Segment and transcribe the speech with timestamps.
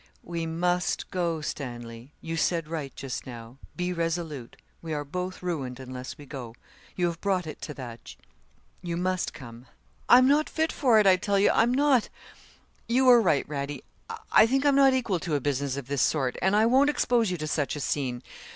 [0.23, 2.11] 'We must go, Stanley.
[2.21, 6.55] You said right just now; be resolute we are both ruined unless we go.
[6.95, 8.15] You have brought it to that
[8.81, 9.67] you must come.'
[10.09, 12.09] 'I'm not fit for it, I tell you I'm not.
[12.87, 13.83] You were right, Radie
[14.31, 17.29] I think I'm not equal to a business of this sort, and I won't expose
[17.29, 18.23] you to such a scene.